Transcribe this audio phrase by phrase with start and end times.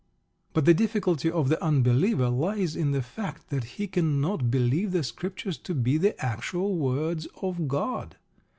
[0.53, 5.03] But the difficulty of the unbeliever lies in the fact that he cannot believe the
[5.03, 8.17] Scriptures to be the actual words of God.